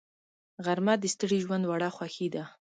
غرمه 0.65 0.93
د 0.99 1.03
ستړي 1.13 1.37
ژوند 1.45 1.63
وړه 1.67 1.89
خوښي 1.95 2.27
ده 2.35 2.43